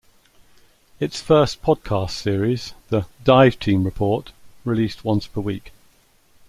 Its 0.99 1.21
first 1.21 1.61
podcast 1.61 2.09
series, 2.09 2.73
the 2.89 3.05
"Dive 3.23 3.59
Team 3.59 3.83
Report", 3.83 4.31
released 4.65 5.05
once 5.05 5.27
per 5.27 5.41
week. 5.41 5.73